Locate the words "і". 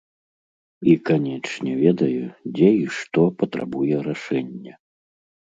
0.93-0.95, 2.79-2.81